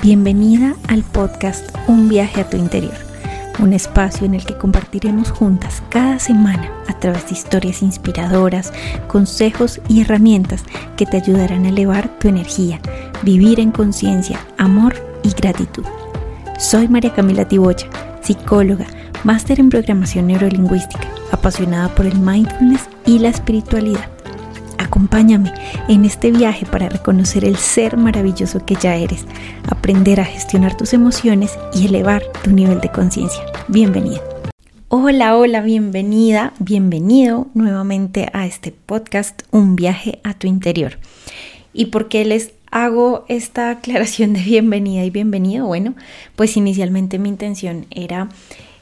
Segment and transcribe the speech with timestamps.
[0.00, 2.94] Bienvenida al podcast Un viaje a tu interior,
[3.58, 8.72] un espacio en el que compartiremos juntas cada semana a través de historias inspiradoras,
[9.08, 10.62] consejos y herramientas
[10.96, 12.80] que te ayudarán a elevar tu energía,
[13.24, 15.84] vivir en conciencia, amor y gratitud.
[16.60, 17.88] Soy María Camila Tibocha,
[18.22, 18.86] psicóloga,
[19.24, 24.08] máster en programación neurolingüística, apasionada por el mindfulness y la espiritualidad
[24.98, 25.52] Acompáñame
[25.86, 29.26] en este viaje para reconocer el ser maravilloso que ya eres,
[29.68, 33.44] aprender a gestionar tus emociones y elevar tu nivel de conciencia.
[33.68, 34.20] Bienvenida.
[34.88, 40.98] Hola, hola, bienvenida, bienvenido nuevamente a este podcast, Un viaje a tu interior.
[41.72, 45.64] ¿Y por qué les hago esta aclaración de bienvenida y bienvenido?
[45.68, 45.94] Bueno,
[46.34, 48.30] pues inicialmente mi intención era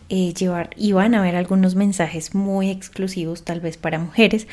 [0.09, 4.47] eh, llevar, iban a haber algunos mensajes muy exclusivos tal vez para mujeres,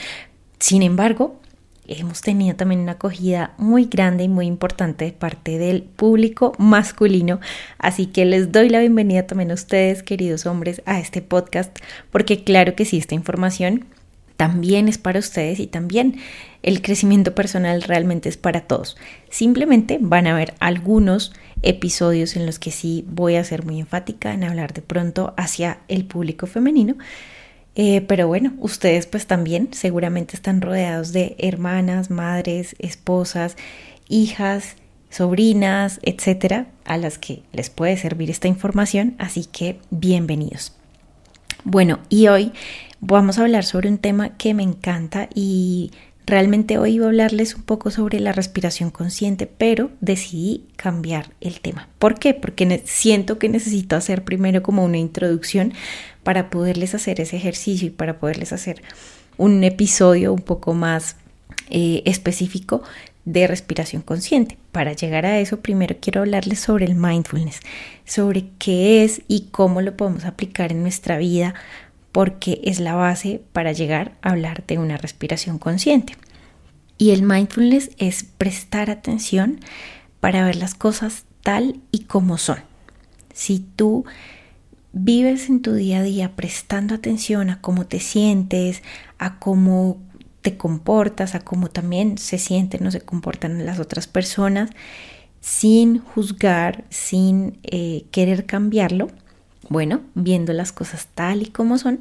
[0.60, 1.40] sin embargo,
[1.88, 7.40] hemos tenido también una acogida muy grande y muy importante de parte del público masculino,
[7.78, 11.78] así que les doy la bienvenida también a ustedes, queridos hombres, a este podcast,
[12.12, 13.86] porque claro que sí, esta información
[14.38, 16.18] también es para ustedes y también
[16.64, 18.98] el crecimiento personal realmente es para todos.
[19.30, 24.34] Simplemente van a ver algunos episodios en los que sí voy a ser muy enfática
[24.34, 26.96] en hablar de pronto hacia el público femenino,
[27.76, 33.58] eh, pero bueno, ustedes pues también seguramente están rodeados de hermanas, madres, esposas,
[34.08, 34.76] hijas,
[35.10, 40.74] sobrinas, etcétera, a las que les puede servir esta información, así que bienvenidos.
[41.64, 42.52] Bueno, y hoy
[43.00, 45.92] vamos a hablar sobre un tema que me encanta y
[46.26, 51.60] Realmente hoy iba a hablarles un poco sobre la respiración consciente, pero decidí cambiar el
[51.60, 51.90] tema.
[52.00, 52.34] ¿Por qué?
[52.34, 55.74] Porque siento que necesito hacer primero como una introducción
[56.24, 58.82] para poderles hacer ese ejercicio y para poderles hacer
[59.38, 61.18] un episodio un poco más
[61.70, 62.84] eh, específico
[63.26, 64.58] de respiración consciente.
[64.72, 67.60] Para llegar a eso, primero quiero hablarles sobre el mindfulness,
[68.06, 71.54] sobre qué es y cómo lo podemos aplicar en nuestra vida
[72.12, 76.16] porque es la base para llegar a hablar de una respiración consciente.
[76.98, 79.60] Y el mindfulness es prestar atención
[80.20, 82.60] para ver las cosas tal y como son.
[83.34, 84.06] Si tú
[84.94, 88.84] vives en tu día a día prestando atención a cómo te sientes,
[89.18, 89.98] a cómo
[90.42, 94.70] te comportas, a cómo también se sienten o se comportan las otras personas,
[95.42, 99.10] sin juzgar, sin eh, querer cambiarlo,
[99.70, 102.00] bueno, viendo las cosas tal y como son,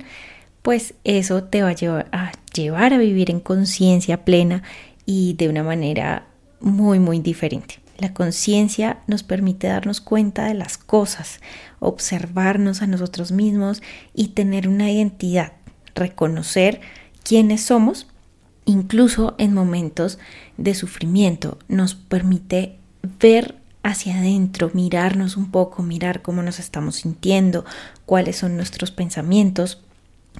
[0.61, 4.63] pues eso te va a llevar a, llevar a vivir en conciencia plena
[5.07, 6.27] y de una manera
[6.61, 7.82] muy, muy diferente.
[7.99, 11.41] La conciencia nos permite darnos cuenta de las cosas,
[11.79, 13.83] observarnos a nosotros mismos
[14.15, 15.53] y tener una identidad,
[15.95, 16.81] reconocer
[17.23, 18.07] quiénes somos,
[18.65, 20.19] incluso en momentos
[20.57, 21.59] de sufrimiento.
[21.69, 22.79] Nos permite
[23.21, 27.65] ver hacia adentro, mirarnos un poco, mirar cómo nos estamos sintiendo,
[28.07, 29.83] cuáles son nuestros pensamientos,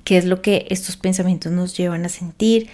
[0.05, 2.69] qué es lo que estos pensamientos nos llevan a sentir,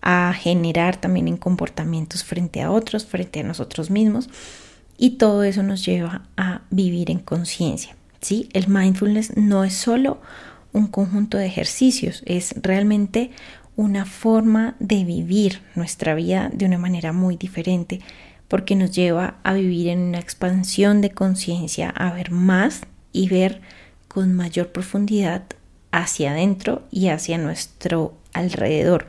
[0.00, 4.28] a generar también en comportamientos frente a otros, frente a nosotros mismos.
[4.96, 7.96] Y todo eso nos lleva a vivir en conciencia.
[8.20, 8.48] ¿sí?
[8.52, 10.20] El mindfulness no es solo
[10.72, 13.30] un conjunto de ejercicios, es realmente
[13.76, 18.00] una forma de vivir nuestra vida de una manera muy diferente
[18.48, 22.80] porque nos lleva a vivir en una expansión de conciencia, a ver más
[23.12, 23.60] y ver
[24.08, 25.44] con mayor profundidad
[25.92, 29.06] hacia adentro y hacia nuestro alrededor.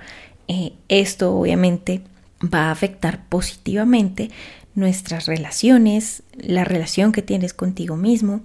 [0.50, 2.02] Eh, esto obviamente
[2.44, 4.32] va a afectar positivamente
[4.74, 8.42] nuestras relaciones, la relación que tienes contigo mismo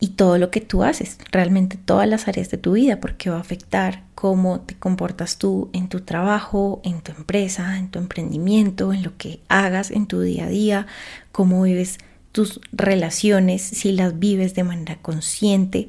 [0.00, 3.36] y todo lo que tú haces, realmente todas las áreas de tu vida, porque va
[3.36, 8.92] a afectar cómo te comportas tú en tu trabajo, en tu empresa, en tu emprendimiento,
[8.92, 10.86] en lo que hagas en tu día a día,
[11.30, 11.98] cómo vives
[12.32, 15.86] tus relaciones, si las vives de manera consciente.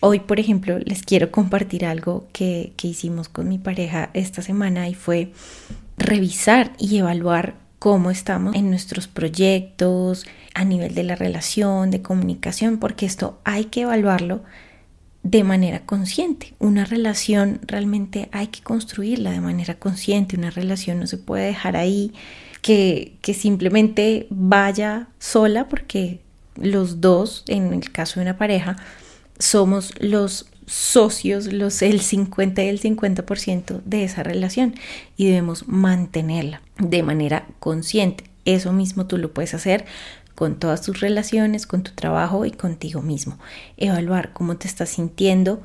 [0.00, 4.88] Hoy, por ejemplo, les quiero compartir algo que, que hicimos con mi pareja esta semana
[4.88, 5.32] y fue
[5.98, 12.78] revisar y evaluar cómo estamos en nuestros proyectos, a nivel de la relación, de comunicación,
[12.78, 14.42] porque esto hay que evaluarlo
[15.22, 16.54] de manera consciente.
[16.58, 20.36] Una relación realmente hay que construirla de manera consciente.
[20.36, 22.12] Una relación no se puede dejar ahí
[22.62, 26.20] que, que simplemente vaya sola porque
[26.56, 28.76] los dos, en el caso de una pareja,
[29.40, 34.76] somos los socios, los, el 50 y el 50% de esa relación
[35.16, 38.24] y debemos mantenerla de manera consciente.
[38.44, 39.84] Eso mismo tú lo puedes hacer
[40.36, 43.38] con todas tus relaciones, con tu trabajo y contigo mismo.
[43.76, 45.60] Evaluar cómo te estás sintiendo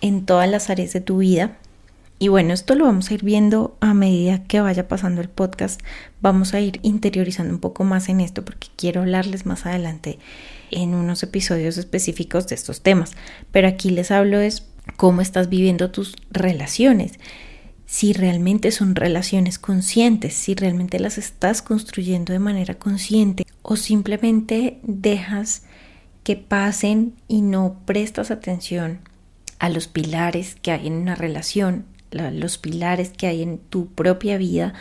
[0.00, 1.56] en todas las áreas de tu vida
[2.20, 5.80] Y bueno, esto lo vamos a ir viendo a medida que vaya pasando el podcast.
[6.20, 10.18] Vamos a ir interiorizando un poco más en esto porque quiero hablarles más adelante
[10.72, 13.12] en unos episodios específicos de estos temas.
[13.52, 14.66] Pero aquí les hablo es
[14.96, 17.12] cómo estás viviendo tus relaciones.
[17.86, 24.80] Si realmente son relaciones conscientes, si realmente las estás construyendo de manera consciente o simplemente
[24.82, 25.62] dejas
[26.24, 28.98] que pasen y no prestas atención
[29.60, 34.38] a los pilares que hay en una relación, los pilares que hay en tu propia
[34.38, 34.74] vida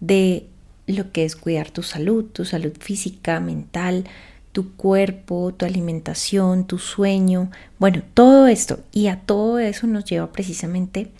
[0.00, 0.46] de
[0.86, 4.04] lo que es cuidar tu salud, tu salud física, mental,
[4.52, 8.80] tu cuerpo, tu alimentación, tu sueño, bueno, todo esto.
[8.92, 11.10] Y a todo eso nos lleva precisamente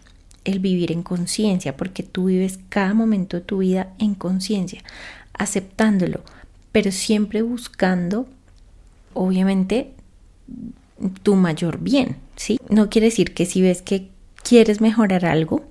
[0.45, 4.83] el vivir en conciencia, porque tú vives cada momento de tu vida en conciencia,
[5.35, 6.23] aceptándolo,
[6.73, 8.27] pero siempre buscando,
[9.13, 9.93] obviamente,
[11.23, 12.59] tu mayor bien, ¿sí?
[12.71, 14.09] No quiere decir que si ves que
[14.49, 15.63] quieres mejorar algo,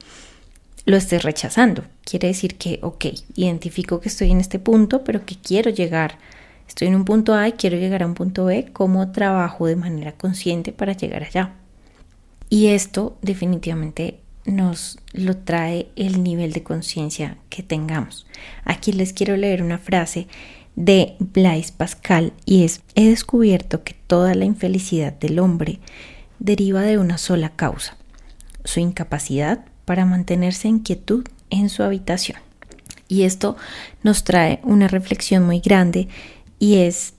[0.85, 1.83] lo estés rechazando.
[2.05, 6.19] Quiere decir que, ok, identifico que estoy en este punto, pero que quiero llegar.
[6.67, 8.69] Estoy en un punto A y quiero llegar a un punto B.
[8.73, 11.53] ¿Cómo trabajo de manera consciente para llegar allá?
[12.49, 18.27] Y esto definitivamente nos lo trae el nivel de conciencia que tengamos.
[18.63, 20.27] Aquí les quiero leer una frase
[20.75, 25.79] de Blaise Pascal y es, he descubierto que toda la infelicidad del hombre
[26.39, 27.97] deriva de una sola causa,
[28.67, 32.39] su incapacidad para mantenerse en quietud en su habitación.
[33.07, 33.55] Y esto
[34.03, 36.09] nos trae una reflexión muy grande
[36.59, 37.13] y es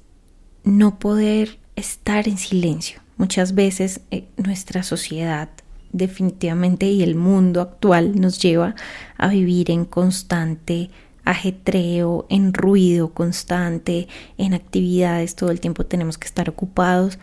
[0.64, 3.00] no poder estar en silencio.
[3.16, 5.48] Muchas veces eh, nuestra sociedad
[5.92, 8.74] definitivamente y el mundo actual nos lleva
[9.16, 10.90] a vivir en constante
[11.24, 14.08] ajetreo, en ruido constante,
[14.38, 17.18] en actividades, todo el tiempo tenemos que estar ocupados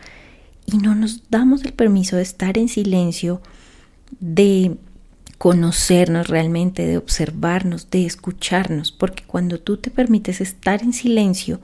[0.64, 3.40] y no nos damos el permiso de estar en silencio,
[4.20, 4.76] de
[5.38, 11.60] conocernos realmente, de observarnos, de escucharnos, porque cuando tú te permites estar en silencio,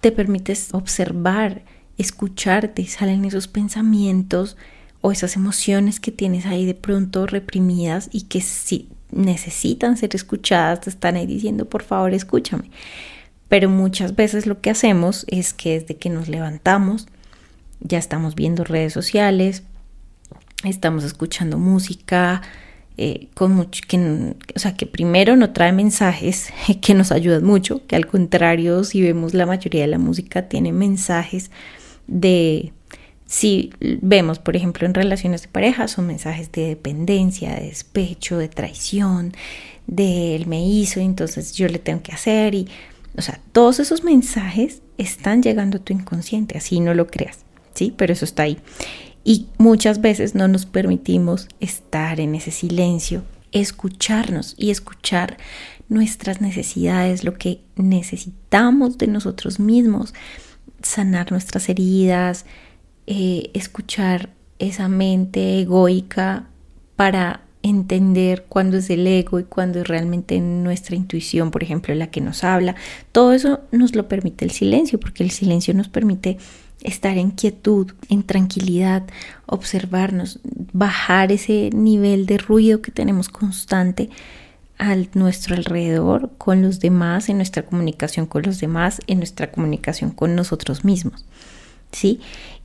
[0.00, 1.62] te permites observar,
[1.98, 4.56] escucharte, salen esos pensamientos
[5.00, 10.82] o esas emociones que tienes ahí de pronto reprimidas y que si necesitan ser escuchadas,
[10.82, 12.70] te están ahí diciendo, por favor, escúchame.
[13.48, 17.08] Pero muchas veces lo que hacemos es que desde que nos levantamos,
[17.80, 19.62] ya estamos viendo redes sociales,
[20.64, 22.42] estamos escuchando música,
[22.96, 26.52] eh, con mucho, que, o sea, que primero no trae mensajes
[26.82, 30.72] que nos ayudan mucho, que al contrario, si vemos la mayoría de la música, tiene
[30.72, 31.50] mensajes
[32.06, 32.72] de,
[33.26, 38.48] si vemos, por ejemplo, en relaciones de pareja, son mensajes de dependencia, de despecho, de
[38.48, 39.32] traición,
[39.86, 42.68] de él me hizo, entonces yo le tengo que hacer, y,
[43.16, 47.38] o sea, todos esos mensajes están llegando a tu inconsciente, así no lo creas.
[47.74, 47.94] ¿sí?
[47.96, 48.58] Pero eso está ahí.
[49.24, 53.22] Y muchas veces no nos permitimos estar en ese silencio,
[53.52, 55.36] escucharnos y escuchar
[55.88, 60.14] nuestras necesidades, lo que necesitamos de nosotros mismos,
[60.82, 62.46] sanar nuestras heridas,
[63.06, 66.46] eh, escuchar esa mente egoica
[66.96, 72.10] para entender cuándo es el ego y cuándo es realmente nuestra intuición, por ejemplo, la
[72.10, 72.76] que nos habla.
[73.12, 76.38] Todo eso nos lo permite el silencio, porque el silencio nos permite
[76.82, 79.04] estar en quietud, en tranquilidad,
[79.46, 80.40] observarnos,
[80.72, 84.10] bajar ese nivel de ruido que tenemos constante
[84.78, 90.10] a nuestro alrededor, con los demás, en nuestra comunicación con los demás, en nuestra comunicación
[90.10, 91.26] con nosotros mismos.
[91.92, 92.20] ¿Sí?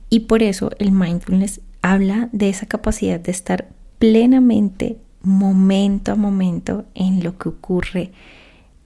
[0.08, 6.84] Y por eso el mindfulness habla de esa capacidad de estar plenamente, momento a momento,
[6.94, 8.12] en lo que ocurre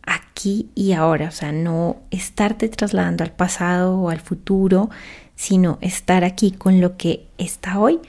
[0.02, 4.90] aquí y ahora, o sea, no estarte trasladando al pasado o al futuro,
[5.36, 8.00] sino estar aquí con lo que está hoy,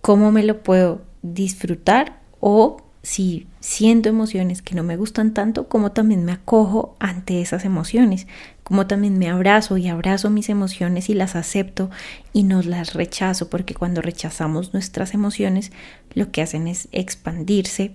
[0.00, 5.92] cómo me lo puedo disfrutar o si siento emociones que no me gustan tanto, como
[5.92, 8.26] también me acojo ante esas emociones,
[8.62, 11.90] como también me abrazo y abrazo mis emociones y las acepto
[12.32, 15.72] y no las rechazo, porque cuando rechazamos nuestras emociones,
[16.12, 17.94] lo que hacen es expandirse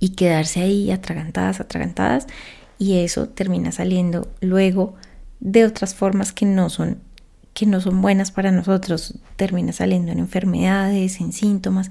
[0.00, 2.26] y quedarse ahí atragantadas, atragantadas,
[2.78, 4.94] y eso termina saliendo luego
[5.40, 6.98] de otras formas que no son
[7.54, 11.88] que no son buenas para nosotros, termina saliendo en enfermedades, en síntomas,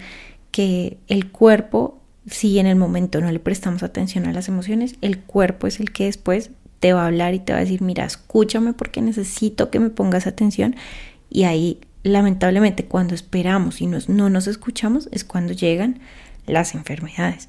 [0.51, 5.19] que el cuerpo, si en el momento no le prestamos atención a las emociones, el
[5.19, 8.03] cuerpo es el que después te va a hablar y te va a decir, mira,
[8.03, 10.75] escúchame porque necesito que me pongas atención.
[11.29, 16.01] Y ahí, lamentablemente, cuando esperamos y no nos escuchamos, es cuando llegan
[16.45, 17.47] las enfermedades.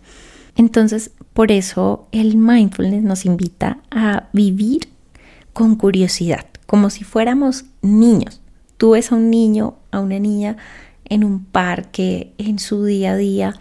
[0.57, 4.89] Entonces, por eso el mindfulness nos invita a vivir
[5.53, 8.41] con curiosidad, como si fuéramos niños.
[8.77, 10.57] Tú ves a un niño, a una niña
[11.05, 13.55] en un parque, en su día a día,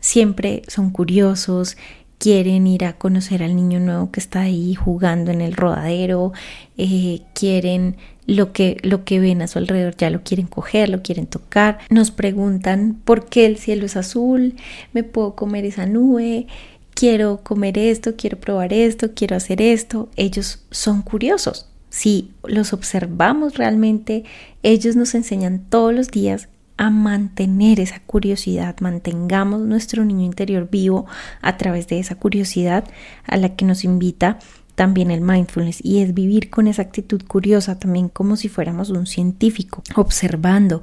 [0.00, 1.76] siempre son curiosos,
[2.18, 6.32] quieren ir a conocer al niño nuevo que está ahí jugando en el rodadero,
[6.76, 7.96] eh, quieren
[8.26, 11.78] lo que, lo que ven a su alrededor, ya lo quieren coger, lo quieren tocar,
[11.90, 14.54] nos preguntan por qué el cielo es azul,
[14.92, 16.46] me puedo comer esa nube,
[16.94, 21.66] quiero comer esto, quiero probar esto, quiero hacer esto, ellos son curiosos.
[21.88, 24.24] Si los observamos realmente,
[24.62, 31.04] ellos nos enseñan todos los días a mantener esa curiosidad, mantengamos nuestro niño interior vivo
[31.42, 32.84] a través de esa curiosidad
[33.26, 34.38] a la que nos invita
[34.80, 39.06] también el mindfulness y es vivir con esa actitud curiosa también como si fuéramos un
[39.06, 40.80] científico, observando,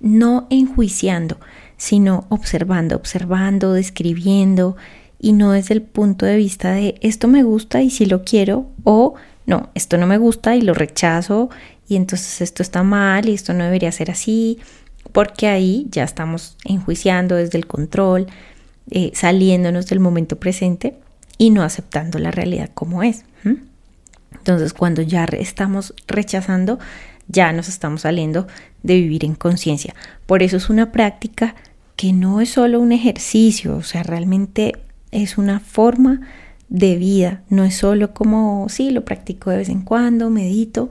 [0.00, 1.38] no enjuiciando,
[1.76, 4.74] sino observando, observando, describiendo
[5.20, 8.66] y no desde el punto de vista de esto me gusta y si lo quiero
[8.82, 9.14] o
[9.46, 11.48] no, esto no me gusta y lo rechazo
[11.86, 14.58] y entonces esto está mal y esto no debería ser así
[15.12, 18.26] porque ahí ya estamos enjuiciando desde el control,
[18.90, 20.96] eh, saliéndonos del momento presente
[21.38, 23.24] y no aceptando la realidad como es.
[24.32, 26.78] Entonces, cuando ya estamos rechazando,
[27.28, 28.46] ya nos estamos saliendo
[28.82, 29.94] de vivir en conciencia.
[30.26, 31.54] Por eso es una práctica
[31.96, 34.74] que no es solo un ejercicio, o sea, realmente
[35.10, 36.20] es una forma
[36.68, 40.90] de vida, no es solo como, sí, lo practico de vez en cuando, medito,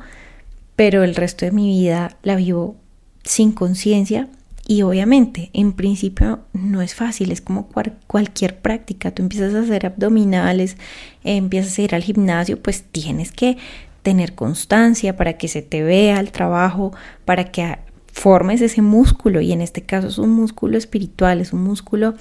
[0.76, 2.76] pero el resto de mi vida la vivo
[3.24, 4.28] sin conciencia
[4.68, 7.70] y obviamente en principio no es fácil, es como
[8.08, 10.78] cualquier práctica, tú empiezas a hacer abdominales,
[11.24, 13.58] empiezas a ir al gimnasio, pues tienes que
[14.02, 16.94] tener constancia para que se te vea el trabajo,
[17.26, 17.78] para que
[18.12, 22.16] formes ese músculo y en este caso es un músculo espiritual, es un músculo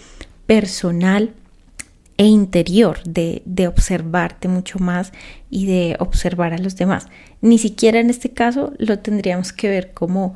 [0.47, 1.33] personal
[2.17, 5.13] e interior de, de, observarte mucho más
[5.51, 7.09] y de observar a los demás.
[7.41, 10.35] Ni siquiera en este caso lo tendríamos que ver como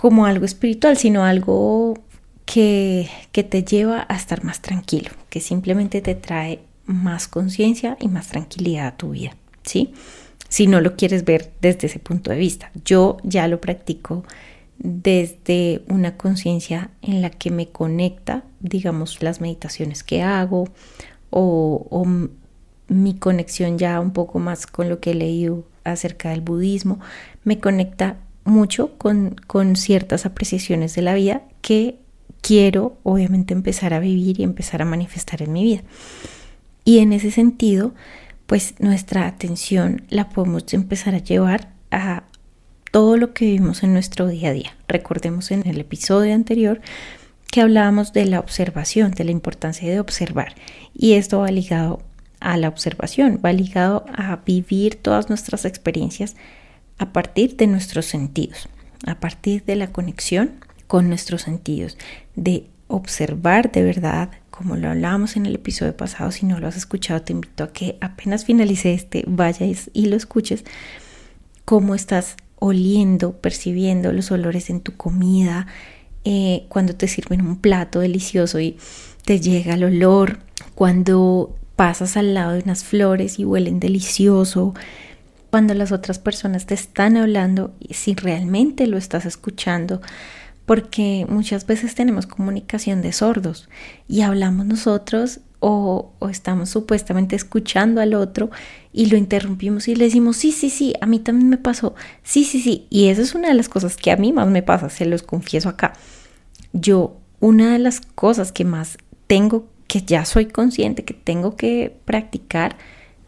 [0.00, 1.92] como algo espiritual, sino algo
[2.46, 8.08] que, que te lleva a estar más tranquilo, que simplemente te trae más conciencia y
[8.08, 9.92] más tranquilidad a tu vida, ¿sí?
[10.48, 12.70] Si no lo quieres ver desde ese punto de vista.
[12.82, 14.24] Yo ya lo practico
[14.78, 20.70] desde una conciencia en la que me conecta, digamos, las meditaciones que hago
[21.28, 22.06] o, o,
[22.88, 27.00] mi conexión ya un poco más con lo que he leído acerca del budismo,
[27.44, 31.98] me conecta mucho con, con ciertas apreciaciones de la vida que
[32.40, 35.82] quiero obviamente empezar a vivir y empezar a manifestar en mi vida.
[36.84, 37.94] Y en ese sentido,
[38.46, 42.24] pues nuestra atención la podemos empezar a llevar a
[42.90, 44.76] todo lo que vivimos en nuestro día a día.
[44.88, 46.80] Recordemos en el episodio anterior
[47.50, 50.54] que hablábamos de la observación, de la importancia de observar.
[50.94, 52.02] Y esto va ligado
[52.40, 56.36] a la observación, va ligado a vivir todas nuestras experiencias
[57.00, 58.68] a partir de nuestros sentidos,
[59.06, 60.50] a partir de la conexión
[60.86, 61.96] con nuestros sentidos,
[62.36, 66.76] de observar de verdad, como lo hablábamos en el episodio pasado, si no lo has
[66.76, 70.66] escuchado, te invito a que apenas finalice este, vayas y lo escuches,
[71.64, 75.68] cómo estás oliendo, percibiendo los olores en tu comida,
[76.26, 78.76] eh, cuando te sirven un plato delicioso y
[79.24, 80.40] te llega el olor,
[80.74, 84.74] cuando pasas al lado de unas flores y huelen delicioso,
[85.50, 90.00] cuando las otras personas te están hablando si realmente lo estás escuchando,
[90.64, 93.68] porque muchas veces tenemos comunicación de sordos
[94.06, 98.50] y hablamos nosotros o, estamos supuestamente escuchando al otro
[98.92, 102.44] y lo interrumpimos y le decimos, sí, sí, sí, a mí también me pasó, sí,
[102.44, 104.88] sí, sí, y esa es una de las cosas que a mí más me pasa,
[104.88, 105.92] se los confieso acá.
[106.72, 111.96] Yo, una de las cosas que más tengo, que ya soy consciente que tengo que
[112.04, 112.76] practicar,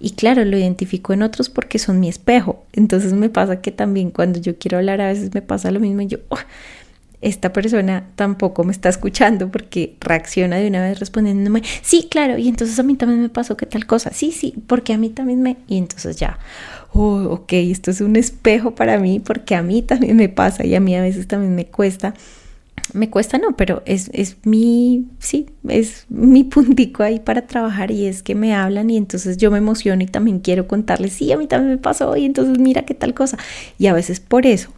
[0.03, 2.65] y claro, lo identifico en otros porque son mi espejo.
[2.73, 6.01] Entonces me pasa que también cuando yo quiero hablar a veces me pasa lo mismo
[6.03, 6.39] y yo, oh,
[7.21, 12.49] esta persona tampoco me está escuchando porque reacciona de una vez respondiéndome, sí, claro, y
[12.49, 15.41] entonces a mí también me pasó que tal cosa, sí, sí, porque a mí también
[15.41, 15.57] me...
[15.69, 16.41] Y entonces ya,
[16.93, 20.75] oh, ok, esto es un espejo para mí porque a mí también me pasa y
[20.75, 22.15] a mí a veces también me cuesta
[22.93, 28.07] me cuesta no, pero es, es mi, sí, es mi puntico ahí para trabajar y
[28.07, 31.37] es que me hablan y entonces yo me emociono y también quiero contarles, sí, a
[31.37, 33.39] mí también me pasó y entonces mira qué tal cosa.
[33.79, 34.71] Y a veces por eso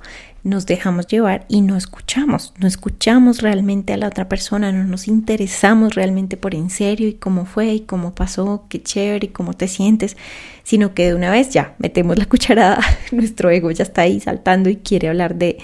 [0.44, 5.08] nos dejamos llevar y no escuchamos, no escuchamos realmente a la otra persona, no nos
[5.08, 9.54] interesamos realmente por en serio y cómo fue y cómo pasó, qué chévere y cómo
[9.54, 10.18] te sientes,
[10.62, 14.68] sino que de una vez ya metemos la cucharada, nuestro ego ya está ahí saltando
[14.68, 15.58] y quiere hablar de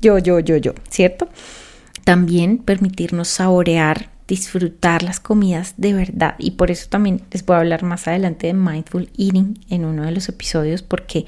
[0.00, 1.28] yo, yo, yo, yo, ¿cierto?
[2.04, 6.34] También permitirnos saborear, disfrutar las comidas de verdad.
[6.38, 10.04] Y por eso también les voy a hablar más adelante de mindful eating en uno
[10.04, 11.24] de los episodios porque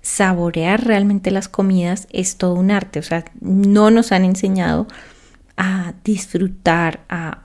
[0.00, 2.98] saborear realmente las comidas es todo un arte.
[2.98, 4.88] O sea, no nos han enseñado
[5.56, 7.42] a disfrutar, a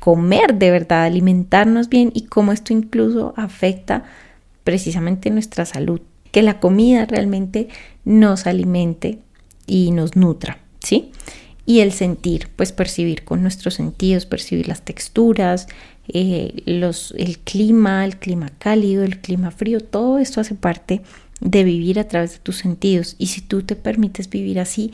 [0.00, 4.04] comer de verdad, alimentarnos bien y cómo esto incluso afecta
[4.62, 6.00] precisamente nuestra salud.
[6.30, 7.68] Que la comida realmente
[8.04, 9.20] nos alimente
[9.66, 11.12] y nos nutra, ¿sí?
[11.66, 15.66] Y el sentir, pues percibir con nuestros sentidos, percibir las texturas,
[16.08, 21.00] eh, los, el clima, el clima cálido, el clima frío, todo esto hace parte
[21.40, 23.16] de vivir a través de tus sentidos.
[23.18, 24.92] Y si tú te permites vivir así,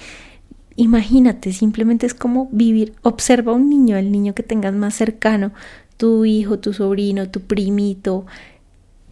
[0.76, 5.52] imagínate, simplemente es como vivir, observa a un niño, el niño que tengas más cercano,
[5.96, 8.26] tu hijo, tu sobrino, tu primito,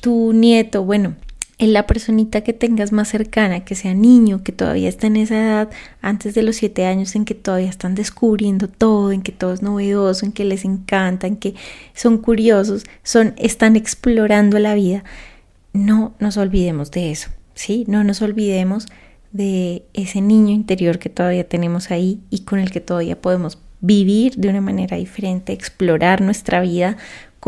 [0.00, 1.16] tu nieto, bueno,
[1.58, 5.34] en la personita que tengas más cercana, que sea niño, que todavía está en esa
[5.34, 9.52] edad antes de los siete años en que todavía están descubriendo todo, en que todo
[9.52, 11.54] es novedoso, en que les encanta, en que
[11.94, 15.02] son curiosos, son, están explorando la vida.
[15.72, 17.84] No nos olvidemos de eso, ¿sí?
[17.88, 18.86] No nos olvidemos
[19.32, 24.36] de ese niño interior que todavía tenemos ahí y con el que todavía podemos vivir
[24.36, 26.96] de una manera diferente, explorar nuestra vida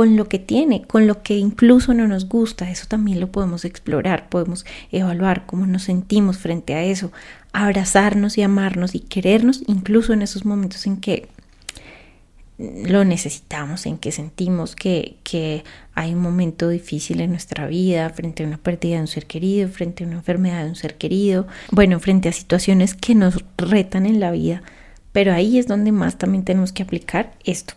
[0.00, 2.70] con lo que tiene, con lo que incluso no nos gusta.
[2.70, 7.12] Eso también lo podemos explorar, podemos evaluar cómo nos sentimos frente a eso,
[7.52, 11.28] abrazarnos y amarnos y querernos, incluso en esos momentos en que
[12.56, 18.42] lo necesitamos, en que sentimos que, que hay un momento difícil en nuestra vida, frente
[18.42, 21.46] a una pérdida de un ser querido, frente a una enfermedad de un ser querido,
[21.72, 24.62] bueno, frente a situaciones que nos retan en la vida.
[25.12, 27.74] Pero ahí es donde más también tenemos que aplicar esto,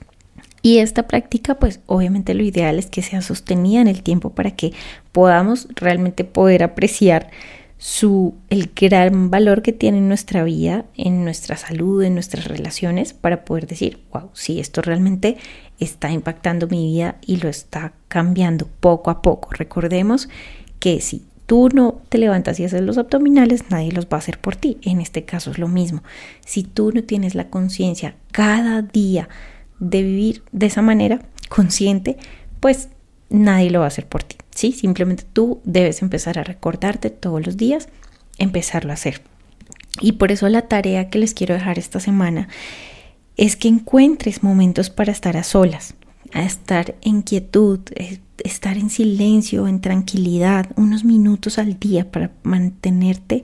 [0.63, 4.51] y esta práctica, pues obviamente lo ideal es que sea sostenida en el tiempo para
[4.51, 4.72] que
[5.12, 7.29] podamos realmente poder apreciar
[7.77, 13.12] su, el gran valor que tiene en nuestra vida, en nuestra salud, en nuestras relaciones,
[13.13, 15.36] para poder decir, wow, sí, esto realmente
[15.82, 19.50] está impactando mi vida y lo está cambiando poco a poco.
[19.51, 20.29] Recordemos
[20.79, 24.39] que si tú no te levantas y haces los abdominales, nadie los va a hacer
[24.39, 24.77] por ti.
[24.84, 26.03] En este caso es lo mismo.
[26.46, 29.27] Si tú no tienes la conciencia cada día,
[29.83, 32.17] de vivir de esa manera consciente,
[32.59, 32.89] pues
[33.29, 34.37] nadie lo va a hacer por ti.
[34.55, 34.71] ¿sí?
[34.71, 37.89] Simplemente tú debes empezar a recordarte todos los días,
[38.37, 39.21] empezarlo a hacer.
[40.01, 42.47] Y por eso la tarea que les quiero dejar esta semana
[43.38, 45.95] es que encuentres momentos para estar a solas,
[46.34, 52.31] a estar en quietud, eh, estar en silencio, en tranquilidad, unos minutos al día para
[52.43, 53.43] mantenerte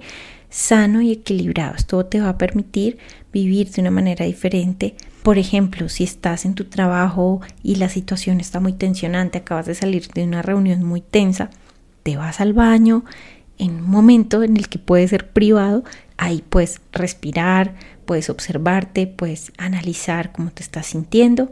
[0.49, 1.75] sano y equilibrado.
[1.75, 2.97] Esto te va a permitir
[3.31, 8.39] vivir de una manera diferente, por ejemplo, si estás en tu trabajo y la situación
[8.39, 11.49] está muy tensionante, acabas de salir de una reunión muy tensa,
[12.03, 13.03] te vas al baño
[13.57, 15.83] en un momento en el que puede ser privado,
[16.17, 21.51] ahí puedes respirar, puedes observarte, puedes analizar cómo te estás sintiendo,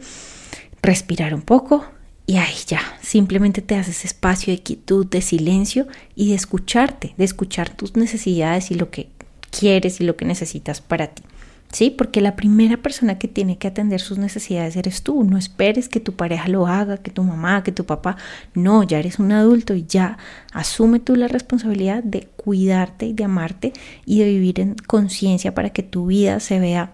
[0.81, 1.85] respirar un poco
[2.25, 7.25] y ahí ya, simplemente te haces espacio de quietud, de silencio y de escucharte, de
[7.25, 9.09] escuchar tus necesidades y lo que
[9.51, 11.23] quieres y lo que necesitas para ti.
[11.71, 11.89] ¿Sí?
[11.89, 15.23] Porque la primera persona que tiene que atender sus necesidades eres tú.
[15.23, 18.17] No esperes que tu pareja lo haga, que tu mamá, que tu papá.
[18.53, 20.17] No, ya eres un adulto y ya
[20.53, 23.73] asume tú la responsabilidad de cuidarte y de amarte
[24.05, 26.93] y de vivir en conciencia para que tu vida se vea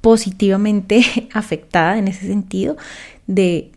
[0.00, 2.76] positivamente afectada en ese sentido
[3.26, 3.72] de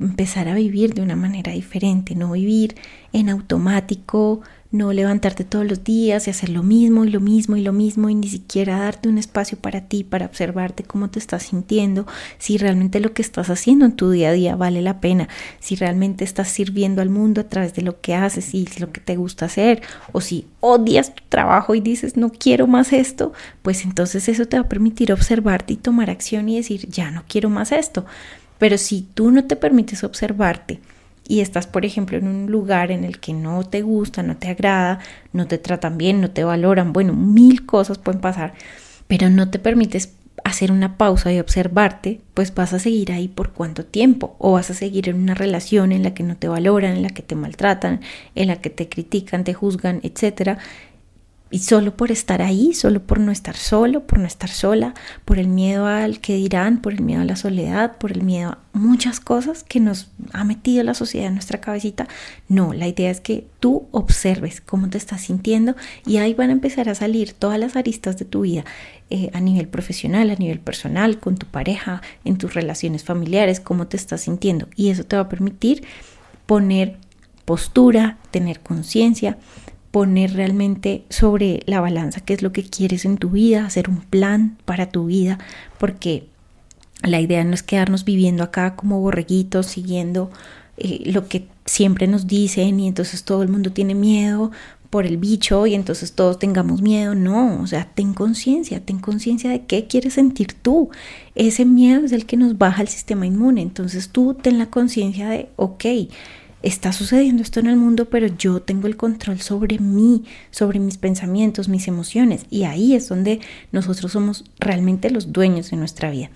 [0.00, 2.76] empezar a vivir de una manera diferente, no vivir
[3.12, 7.62] en automático, no levantarte todos los días y hacer lo mismo y lo mismo y
[7.62, 11.44] lo mismo y ni siquiera darte un espacio para ti, para observarte cómo te estás
[11.44, 12.06] sintiendo,
[12.38, 15.28] si realmente lo que estás haciendo en tu día a día vale la pena,
[15.60, 19.02] si realmente estás sirviendo al mundo a través de lo que haces y lo que
[19.02, 23.84] te gusta hacer, o si odias tu trabajo y dices no quiero más esto, pues
[23.84, 27.50] entonces eso te va a permitir observarte y tomar acción y decir ya no quiero
[27.50, 28.06] más esto.
[28.62, 30.78] Pero si tú no te permites observarte,
[31.26, 34.50] y estás, por ejemplo, en un lugar en el que no te gusta, no te
[34.50, 35.00] agrada,
[35.32, 38.54] no te tratan bien, no te valoran, bueno, mil cosas pueden pasar,
[39.08, 40.12] pero no te permites
[40.44, 44.70] hacer una pausa y observarte, pues vas a seguir ahí por cuánto tiempo o vas
[44.70, 47.34] a seguir en una relación en la que no te valoran, en la que te
[47.34, 48.00] maltratan,
[48.36, 50.58] en la que te critican, te juzgan, etcétera,
[51.52, 54.94] y solo por estar ahí, solo por no estar solo, por no estar sola,
[55.26, 58.52] por el miedo al que dirán, por el miedo a la soledad, por el miedo
[58.52, 62.08] a muchas cosas que nos ha metido la sociedad en nuestra cabecita.
[62.48, 66.54] No, la idea es que tú observes cómo te estás sintiendo y ahí van a
[66.54, 68.64] empezar a salir todas las aristas de tu vida
[69.10, 73.88] eh, a nivel profesional, a nivel personal, con tu pareja, en tus relaciones familiares, cómo
[73.88, 74.68] te estás sintiendo.
[74.74, 75.84] Y eso te va a permitir
[76.46, 76.96] poner
[77.44, 79.36] postura, tener conciencia
[79.92, 84.00] poner realmente sobre la balanza qué es lo que quieres en tu vida, hacer un
[84.00, 85.38] plan para tu vida,
[85.78, 86.26] porque
[87.02, 90.30] la idea no es quedarnos viviendo acá como borreguitos, siguiendo
[90.78, 94.50] eh, lo que siempre nos dicen y entonces todo el mundo tiene miedo
[94.88, 97.14] por el bicho y entonces todos tengamos miedo.
[97.14, 100.90] No, o sea, ten conciencia, ten conciencia de qué quieres sentir tú.
[101.34, 103.62] Ese miedo es el que nos baja el sistema inmune.
[103.62, 105.84] Entonces tú ten la conciencia de, ok,
[106.62, 110.98] está sucediendo esto en el mundo, pero yo tengo el control sobre mí, sobre mis
[110.98, 112.46] pensamientos, mis emociones.
[112.50, 113.40] Y ahí es donde
[113.72, 116.30] nosotros somos realmente los dueños de nuestra vida.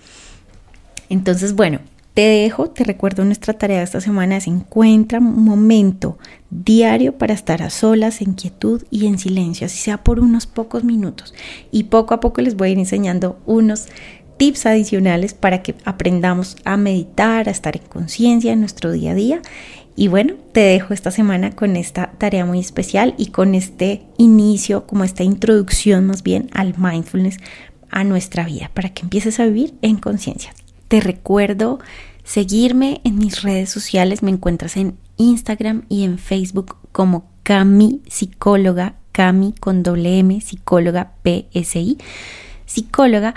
[1.09, 1.79] Entonces, bueno,
[2.17, 6.17] te dejo, te recuerdo nuestra tarea de esta semana es encuentra un momento
[6.49, 10.83] diario para estar a solas, en quietud y en silencio, así sea por unos pocos
[10.83, 11.35] minutos.
[11.71, 13.85] Y poco a poco les voy a ir enseñando unos
[14.37, 19.15] tips adicionales para que aprendamos a meditar, a estar en conciencia en nuestro día a
[19.15, 19.41] día.
[19.99, 24.85] Y bueno, te dejo esta semana con esta tarea muy especial y con este inicio,
[24.85, 27.39] como esta introducción más bien al mindfulness
[27.89, 30.53] a nuestra vida, para que empieces a vivir en conciencia.
[30.87, 31.79] Te recuerdo
[32.23, 34.21] seguirme en mis redes sociales.
[34.21, 41.13] Me encuentras en Instagram y en Facebook como Cami Psicóloga, Cami con doble M, psicóloga
[41.23, 41.97] PSI,
[42.67, 43.33] psicóloga.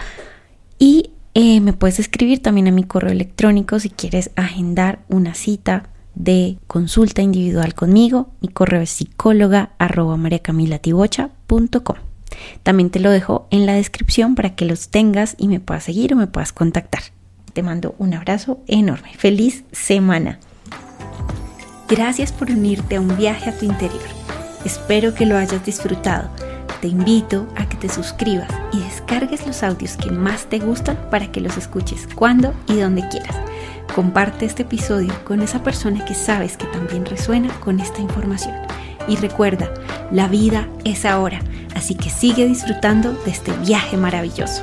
[0.78, 5.32] Y eh, me puedes escribir también a mi correo electrónico si quieres agendar una
[6.24, 8.30] de consulta individual conmigo.
[8.40, 10.18] Mi correo es psicóloga arroba
[12.62, 16.12] También te lo dejo en la descripción para que los tengas y me puedas seguir
[16.12, 17.02] o me puedas contactar.
[17.52, 19.14] Te mando un abrazo enorme.
[19.16, 20.38] Feliz semana.
[21.88, 24.00] Gracias por unirte a un viaje a tu interior.
[24.64, 26.30] Espero que lo hayas disfrutado.
[26.80, 31.33] Te invito a que te suscribas y descargues los audios que más te gustan para
[31.33, 33.49] que los escuches cuando y donde quieras.
[33.94, 38.55] Comparte este episodio con esa persona que sabes que también resuena con esta información.
[39.09, 39.68] Y recuerda,
[40.12, 41.40] la vida es ahora,
[41.74, 44.62] así que sigue disfrutando de este viaje maravilloso.